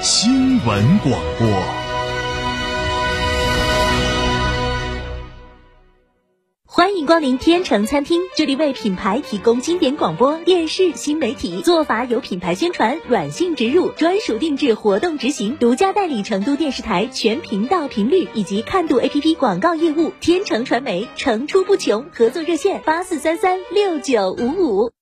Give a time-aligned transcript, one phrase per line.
[0.00, 1.48] 新闻广播。
[6.64, 20.12] 欢迎光临天成餐厅，这里为品牌提供经典广播电视新媒体做法，有品牌宣传、软性植入、专属定制活动执行，独家代理成都电视台全频道频率以及看度 APP 广告业务。
[20.20, 24.92] 天成传媒层出不穷，合作热线八四三三六九五五。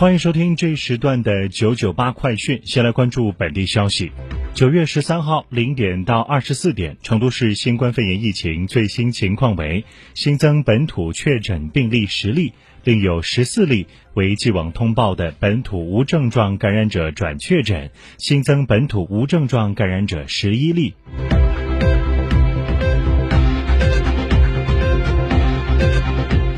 [0.00, 2.62] 欢迎收听这一时段的九九八快讯。
[2.64, 4.10] 先来关注本地消息。
[4.54, 9.84] 九月十三号零点到二十四点，成都市新冠肺炎疫情最新情况为：
[10.14, 20.94] 新增本土确诊病例十例，另有十四例为既往通报的本土无症状感染者转确诊，新增本土无症状感染者十一例。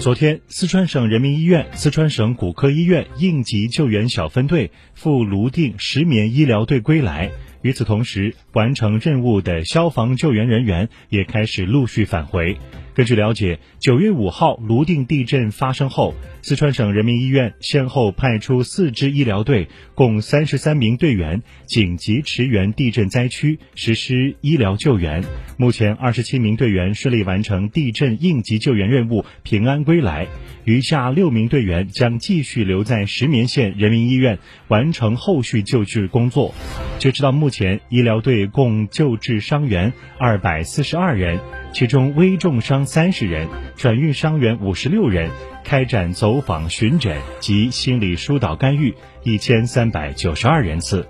[0.03, 7.31] 昨天，四川省人民医院、四川省骨科医院应急救援小分队赴泸定石棉医疗队归来。
[7.61, 12.56] 与此同时，完成任务的消防救援人员也开始陆续返回。
[12.94, 25.25] 根据了解，九月五号泸定地震发生后，四川省人民医院先后派出四支医疗队，共三十三名队员紧急驰援地震灾区，实施医疗救援。
[25.56, 30.26] 目前，二十七名队员顺利完成地震应急救援任务，平安归来。
[30.64, 34.38] 余下六名队员将继续留在石棉县人民医院
[34.69, 36.54] 完成后续救治工作。
[36.98, 41.41] 截止到目前，医疗队共救治伤员二百四十二人。
[41.72, 45.31] 其中危重伤三十人，转运伤员五十六人，
[45.65, 51.09] 开展走访巡诊及心理疏导干预一千三百九十二人次。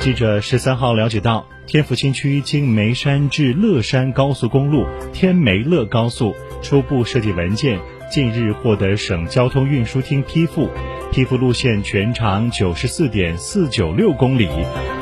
[0.00, 7.78] 记者十三号了解到，天府新区经眉山至乐山高速公路天眉乐高速初步设计文件
[8.10, 10.68] 近日获得省交通运输厅批复。
[11.10, 14.48] 批复路线全长九十四点四九六公里，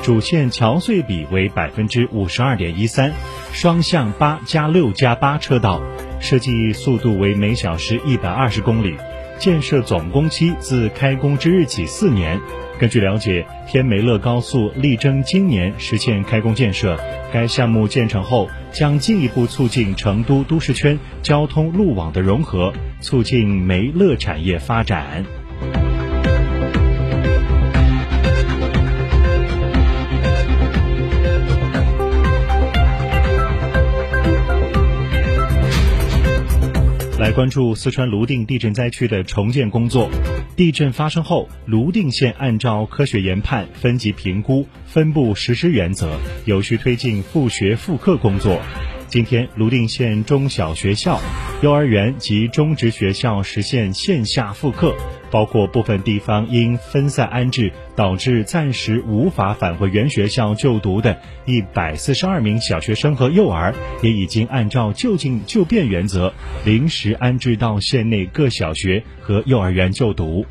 [0.03, 3.13] 主线桥隧比为百分之五十二点一三，
[3.53, 5.83] 双向八加六加八车道，
[6.19, 8.97] 设计速度为每小时一百二十公里，
[9.39, 12.41] 建设总工期自开工之日起四年。
[12.79, 16.99] 根据了解，天梅乐高速力争今年实现开工建设。
[17.31, 25.25] 该项目建成后，将进一步促进成都都市圈交通路网的融合，促进梅乐产业发展。
[37.29, 40.09] 来关注四川泸定地震灾区的重建工作。
[40.57, 48.59] 地震发生后，泸定县按照科学研判、分级评估、分步实施原则，有序推进复学复课工作。
[49.09, 51.21] 今天，泸定县中小学校、
[51.61, 54.95] 幼儿园及中职学校实现线下复课。
[55.31, 66.33] 包括部分地方因分散安置导致暂时无法返回原学校就读的一百四十二名小学生和幼儿，也已经按照就近就便原则，
[66.65, 70.47] 临时安置到县内各小学和幼儿园就读。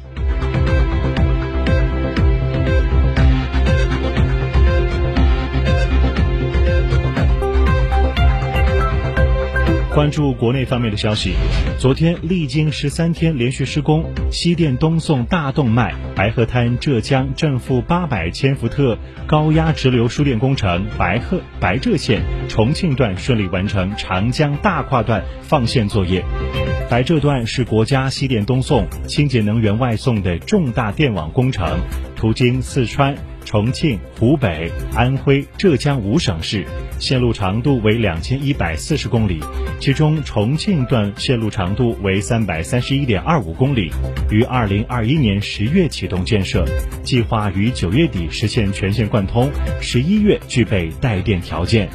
[9.98, 11.34] 关注国内方面的消息，
[11.80, 18.96] 昨天历经十三天连续施工，西电东送大动脉白鹤滩浙江正负八百千伏特
[19.26, 26.24] 高压直流输电工程白鹤白浙线重庆段顺利完成长江大跨段放线作业。
[26.92, 31.80] 白浙段是国家西电东送清洁能源外送的重大电网工程，
[32.16, 33.16] 途经四川。
[33.48, 36.66] 重庆湖北安徽浙江五省市
[37.00, 39.40] 线路长度为两千一百四十公里
[39.80, 43.90] 其中重庆段线路长度为三百三十一点二五公里
[44.30, 46.66] 于二零二一年十月启动建设
[47.06, 51.88] 计划于九月底实现全线贯通十一月具备带电条件。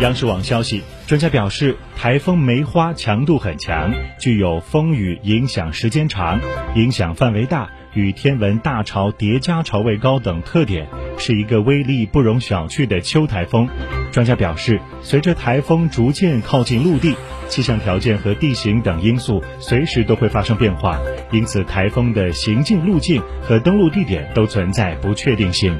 [0.00, 6.38] 央视网消息专家表示，台风梅花强度很强，具有风雨影响时间长、
[6.74, 13.66] 影响范围大与天文大潮叠加潮位高等特点，是一个威力不容小觑的秋台风。
[14.12, 17.16] 专家表示，随着台风逐渐靠近陆地，
[17.48, 20.98] 气象条件和地形等因素随时都会发生变化，
[21.32, 25.74] 因此台风的行进路径和登陆地点都存在不确定性。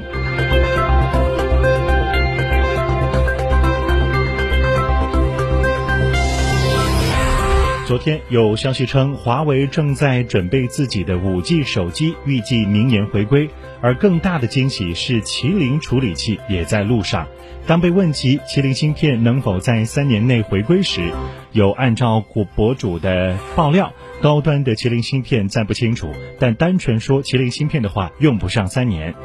[7.89, 13.49] 昨天有消息称，华为正在准备自己的 5G 手机，预计明年回归。
[13.81, 17.27] 而更大的惊喜是，麒麟处理器也在路上。
[17.65, 21.11] 当被问及麒麟芯片能否在三年内回归时，
[21.51, 29.15] 有按照古博主的爆料，高端的麒麟芯片暂不清楚，但单纯说麒麟芯片的话，用不上三年。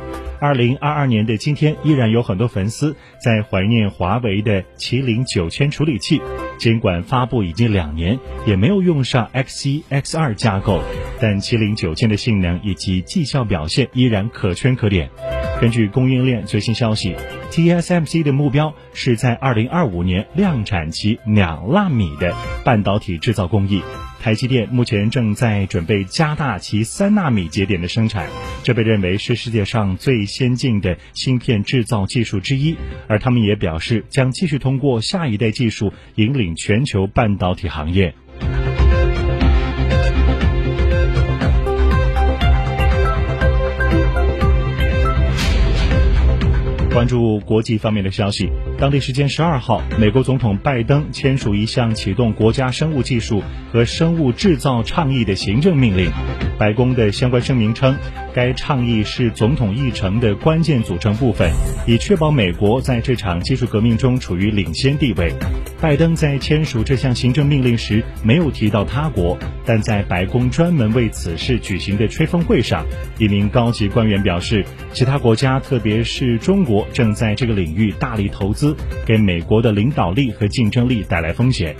[0.40, 6.22] 二零二二年的今天，依然有很多粉丝在怀念华为的麒麟九千处理器。
[6.58, 10.80] 尽管发布已经两年，也没有用上 X 一、X 二架构，
[11.20, 15.10] 但麒麟九千的性能以及绩效表现依然可圈可点。
[15.60, 17.14] 根据供应链最新消息
[17.50, 22.34] ，TSMC 的目标是在二零二五年量产其两纳米的
[22.64, 23.82] 半导体制造工艺。
[24.24, 28.26] 台积电目前正在准备加大其三纳米节点的生产，
[28.62, 32.74] 这被认为是世界上最先进的芯片制造技术之一。
[33.06, 38.14] 而他们也表示，将继续通过下一代技术引领全球半导体行业。
[46.90, 48.48] 关注国际方面的消息，
[48.78, 53.42] 当地时间十二号，美国总统拜登签署一项启动国家生物技术
[53.72, 56.10] 和生物制造倡议的行政命令。
[56.58, 57.96] 白宫的相关声明称，
[58.34, 61.50] 该倡议是总统议程的关键组成部分，
[61.86, 65.32] 以确保美国在这场技术革命中处于领先地位。
[65.80, 72.84] 拜登在签署这项行政命令时没有提到他国，但在白宫专门为此事举行的吹风会上，
[73.18, 78.63] 一名高级官员表示，其他国家，特别是中国，正在这个领域大力投资，
[79.04, 81.74] 给美国的领导力和竞争力带来风险。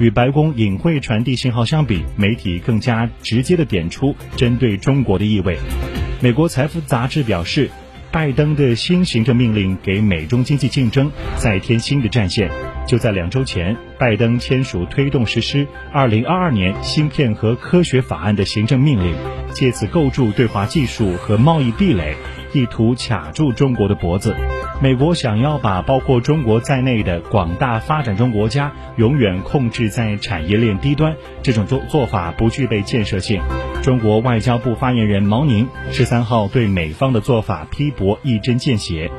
[0.00, 5.58] 与白宫隐晦传递信号相比，媒体更加直接的点出针对中国的意味。
[6.20, 7.68] 美国财富杂志表示，
[8.12, 12.48] 拜登的新行政命令给美中经济竞争再添新的战线。
[12.88, 19.14] 就在两周前，拜登签署推动实施二零二二年芯片和科学法案的行政命令，
[19.52, 22.16] 借此构筑对华技术和贸易壁垒。
[22.54, 24.34] 意图卡住中国的脖子，
[24.80, 33.42] 美国想要把包括中国在内的广大发展中国家永远控制在产业链低端，这种做做法不具备建设性。
[33.82, 39.10] 中国外交部发言人毛宁十三号对美方的做法批驳一针见血。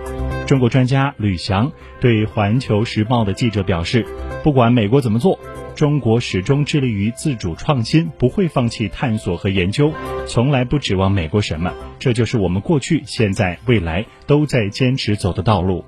[0.50, 4.04] 中国专家吕翔对《环球时报》的记者表示，
[4.44, 5.40] 不管美国怎么做。
[5.75, 9.94] 中国始终致力于自主创新，不会放弃探索和研究，
[10.25, 11.72] 从来不指望美国什么。
[12.00, 15.86] 这就是我们过去、现在、未来都在坚持走的道路。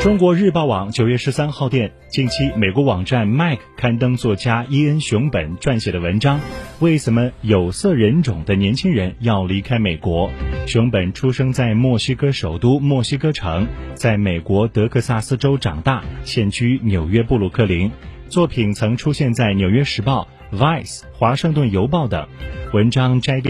[0.00, 6.40] 中国日报网九月十三号电，近期美国网站 Mike 刊登作家伊恩·熊本撰写的文章，
[6.78, 10.30] 为什么有色人种的年轻人要离开美国？
[10.66, 17.92] 熊本出生在墨西哥首都墨西哥城，在美国德克萨斯州长大，现居纽约布鲁克林。
[18.30, 22.26] 作品曾出现在《纽约时报》、Vice、华盛顿邮报等。
[22.72, 23.48] 文章摘编。